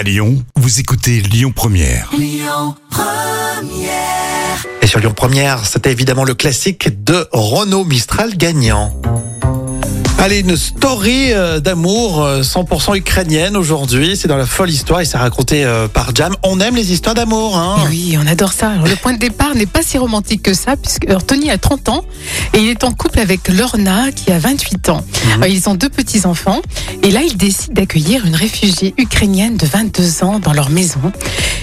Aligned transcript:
À 0.00 0.02
Lyon, 0.02 0.42
vous 0.56 0.80
écoutez 0.80 1.20
Lyon 1.20 1.52
Première. 1.54 2.10
Et 4.80 4.86
sur 4.86 4.98
Lyon 4.98 5.12
Première, 5.14 5.66
c'était 5.66 5.92
évidemment 5.92 6.24
le 6.24 6.32
classique 6.32 7.04
de 7.04 7.28
Renault 7.32 7.84
Mistral 7.84 8.34
gagnant. 8.34 8.98
Allez, 10.22 10.40
une 10.40 10.54
story 10.54 11.32
euh, 11.32 11.60
d'amour 11.60 12.22
euh, 12.22 12.42
100% 12.42 12.94
ukrainienne 12.94 13.56
aujourd'hui. 13.56 14.18
C'est 14.18 14.28
dans 14.28 14.36
la 14.36 14.44
folle 14.44 14.68
histoire 14.68 15.00
et 15.00 15.06
c'est 15.06 15.16
raconté 15.16 15.64
euh, 15.64 15.88
par 15.88 16.14
Jam. 16.14 16.36
On 16.42 16.60
aime 16.60 16.76
les 16.76 16.92
histoires 16.92 17.14
d'amour, 17.14 17.56
hein 17.56 17.76
Et 17.86 17.88
Oui, 17.88 18.18
on 18.22 18.26
adore 18.26 18.52
ça. 18.52 18.68
Alors, 18.68 18.86
le 18.86 18.96
point 18.96 19.14
de 19.14 19.18
départ 19.18 19.54
n'est 19.54 19.64
pas 19.64 19.80
si 19.82 19.96
romantique 19.96 20.42
que 20.42 20.52
ça, 20.52 20.76
puisque 20.76 21.06
alors, 21.06 21.24
Tony 21.24 21.50
a 21.50 21.56
30 21.56 21.88
ans 21.88 22.04
et 22.52 22.58
il 22.58 22.68
est 22.68 22.84
en 22.84 22.92
couple 22.92 23.18
avec 23.18 23.48
Lorna 23.48 24.12
qui 24.12 24.30
a 24.30 24.38
28 24.38 24.90
ans. 24.90 25.02
Alors, 25.36 25.46
ils 25.46 25.70
ont 25.70 25.74
deux 25.74 25.88
petits-enfants 25.88 26.60
et 27.02 27.10
là, 27.10 27.22
ils 27.22 27.38
décident 27.38 27.72
d'accueillir 27.72 28.26
une 28.26 28.36
réfugiée 28.36 28.92
ukrainienne 28.98 29.56
de 29.56 29.64
22 29.64 30.22
ans 30.22 30.38
dans 30.38 30.52
leur 30.52 30.68
maison. 30.68 31.00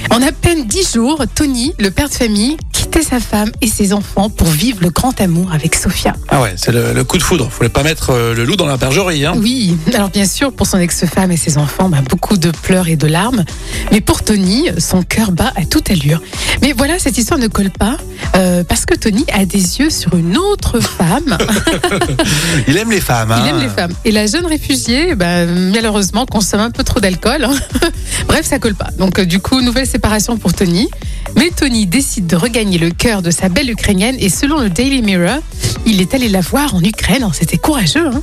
En 0.10 0.20
à 0.24 0.32
peine 0.32 0.66
10 0.66 0.94
jours, 0.94 1.22
Tony, 1.36 1.74
le 1.78 1.92
père 1.92 2.10
de 2.10 2.14
famille, 2.16 2.58
sa 3.04 3.20
femme 3.20 3.52
et 3.62 3.68
ses 3.68 3.94
enfants 3.94 4.30
pour 4.30 4.48
vivre 4.48 4.80
le 4.82 4.90
grand 4.90 5.20
amour 5.22 5.52
avec 5.54 5.76
Sofia. 5.76 6.14
Ah 6.30 6.42
ouais, 6.42 6.54
c'est 6.58 6.72
le, 6.72 6.94
le 6.94 7.04
coup 7.04 7.18
de 7.18 7.24
foudre. 7.24 7.50
Faut 7.52 7.68
pas 7.70 7.84
mettre 7.84 8.12
euh, 8.12 8.34
le 8.34 8.44
loup 8.46 8.56
dans 8.56 8.66
la 8.66 8.78
bergerie, 8.78 9.26
hein 9.26 9.34
Oui, 9.38 9.76
alors 9.94 10.10
bien 10.10 10.26
sûr, 10.26 10.52
pour 10.54 10.68
son 10.68 10.80
ex-femme 10.80 11.32
et 11.32 11.38
ses 11.38 11.58
enfants, 11.58 11.90
bah, 11.90 12.00
beaucoup 12.10 12.38
de 12.38 12.52
pleurs 12.52 12.88
et 12.88 12.96
de 12.96 13.08
larmes. 13.08 13.44
Mais 13.92 14.02
pour 14.02 14.24
Tony, 14.24 14.70
son 14.78 15.04
cœur 15.04 15.32
bat 15.32 15.52
à 15.56 15.66
toute 15.66 15.90
allure. 15.92 16.22
Mais 16.62 16.74
voilà, 16.74 17.00
cette 17.00 17.18
histoire 17.18 17.40
ne 17.40 17.48
colle 17.48 17.70
pas 17.72 17.98
euh, 18.36 18.64
parce 18.64 18.86
que 18.86 18.96
Tony 18.96 19.26
a 19.34 19.46
des 19.46 19.80
yeux 19.80 19.90
sur 19.90 20.16
une 20.16 20.38
autre 20.38 20.80
femme. 20.80 21.38
Il 22.68 22.78
aime 22.78 22.92
les 22.92 23.02
femmes, 23.02 23.32
hein 23.32 23.42
Il 23.44 23.50
aime 23.50 23.60
les 23.62 23.70
femmes. 23.70 23.94
Et 24.06 24.12
la 24.12 24.28
jeune 24.28 24.46
réfugiée, 24.46 25.16
bah, 25.16 25.46
malheureusement, 25.46 26.26
consomme 26.26 26.62
un 26.62 26.72
peu 26.72 26.84
trop 26.84 27.00
d'alcool. 27.00 27.44
hein. 27.46 27.56
Bref, 28.28 28.46
ça 28.46 28.60
colle 28.60 28.76
pas. 28.76 28.90
Donc, 28.98 29.20
euh, 29.20 29.26
du 29.26 29.40
coup, 29.40 29.62
nouvelle 29.62 29.88
séparation 29.88 30.38
pour 30.38 30.54
Tony. 30.54 30.90
Mais 31.36 31.50
Tony 31.56 31.86
décide 31.86 32.28
de 32.28 32.36
regagner 32.36 32.78
le 32.78 32.87
cœur 32.92 33.22
de 33.22 33.32
sa 33.32 33.50
belle 33.50 33.70
ukrainienne 33.70 34.16
et 34.20 34.30
selon 34.30 34.60
le 34.60 34.70
Daily 34.70 35.02
Mirror, 35.02 35.40
il 35.86 36.02
est 36.02 36.14
allé 36.14 36.30
la 36.30 36.42
voir 36.42 36.76
en 36.76 36.84
Ukraine. 36.84 37.18
Alors, 37.18 37.36
C'était 37.36 37.58
courageux. 37.58 38.08
Hein 38.08 38.22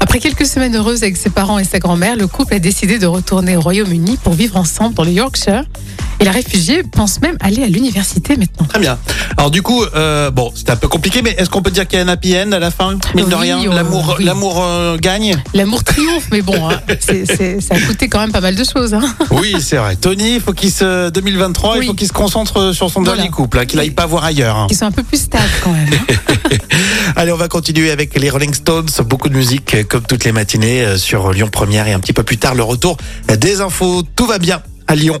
Après 0.00 0.18
quelques 0.18 0.46
semaines 0.46 0.76
heureuses 0.76 1.02
avec 1.02 1.16
ses 1.16 1.30
parents 1.30 1.58
et 1.58 1.64
sa 1.64 1.78
grand-mère, 1.78 2.16
le 2.16 2.26
couple 2.26 2.54
a 2.54 2.58
décidé 2.58 2.98
de 2.98 3.06
retourner 3.06 3.56
au 3.56 3.60
Royaume-Uni 3.60 4.18
pour 4.22 4.34
vivre 4.34 4.56
ensemble 4.56 4.94
dans 4.94 5.04
le 5.04 5.12
Yorkshire. 5.12 5.64
Et 6.20 6.24
la 6.24 6.32
réfugiée 6.32 6.82
pense 6.82 7.20
même 7.22 7.36
aller 7.40 7.62
à 7.62 7.66
l'université 7.66 8.36
maintenant. 8.36 8.66
Très 8.66 8.78
bien. 8.78 8.98
Alors 9.38 9.50
du 9.50 9.62
coup, 9.62 9.82
euh, 9.96 10.30
bon, 10.30 10.52
c'était 10.54 10.72
un 10.72 10.76
peu 10.76 10.86
compliqué, 10.88 11.22
mais 11.22 11.30
est-ce 11.38 11.48
qu'on 11.48 11.62
peut 11.62 11.70
dire 11.70 11.88
qu'il 11.88 11.98
y 11.98 12.02
a 12.02 12.04
un 12.04 12.08
happy 12.08 12.36
end 12.36 12.52
à 12.52 12.58
la 12.58 12.70
fin 12.70 12.98
Mine 13.14 13.28
de 13.28 13.34
rien, 13.34 13.58
euh, 13.64 13.74
l'amour, 13.74 14.16
oui. 14.18 14.24
l'amour 14.24 14.62
euh, 14.62 14.96
gagne. 14.98 15.36
L'amour 15.54 15.82
triomphe, 15.82 16.28
mais 16.30 16.42
bon, 16.42 16.68
hein, 16.68 16.78
c'est- 17.00 17.24
c'est- 17.24 17.60
ça 17.60 17.74
a 17.76 17.80
coûté 17.80 18.08
quand 18.08 18.20
même 18.20 18.32
pas 18.32 18.40
mal 18.42 18.54
de 18.54 18.64
choses. 18.64 18.92
Hein. 18.92 19.02
Oui, 19.30 19.54
c'est 19.60 19.76
vrai. 19.76 19.96
Tony, 19.96 20.34
il 20.34 20.40
faut 20.40 20.52
qu'il 20.52 20.70
se 20.70 21.08
2023, 21.10 21.78
il 21.78 21.86
faut 21.86 21.94
qu'il 21.94 22.06
se 22.08 22.12
concentre 22.12 22.72
sur 22.74 22.90
son 22.90 23.00
Voilà. 23.00 23.16
dernier 23.16 23.30
couple, 23.30 23.58
hein, 23.58 23.64
qu'il 23.66 23.78
aille 23.80 23.90
pas 23.90 24.06
voir 24.06 24.24
ailleurs. 24.24 24.56
hein. 24.56 24.66
Qui 24.68 24.74
sont 24.74 24.86
un 24.86 24.90
peu 24.92 25.02
plus 25.02 25.20
stables 25.22 25.44
quand 25.64 25.72
même. 25.72 25.88
hein. 25.92 26.56
Allez, 27.16 27.32
on 27.32 27.36
va 27.36 27.48
continuer 27.48 27.90
avec 27.90 28.18
les 28.18 28.28
Rolling 28.30 28.52
Stones. 28.54 28.88
Beaucoup 29.06 29.28
de 29.30 29.34
musique, 29.36 29.74
euh, 29.74 29.84
comme 29.84 30.02
toutes 30.02 30.24
les 30.24 30.32
matinées, 30.32 30.82
euh, 30.82 30.96
sur 30.98 31.32
Lyon 31.32 31.48
Première 31.50 31.88
et 31.88 31.92
un 31.92 32.00
petit 32.00 32.12
peu 32.12 32.22
plus 32.24 32.36
tard 32.38 32.54
le 32.54 32.62
retour 32.62 32.96
des 33.38 33.60
infos. 33.62 34.02
Tout 34.16 34.26
va 34.26 34.38
bien 34.38 34.60
à 34.86 34.94
Lyon. 34.94 35.20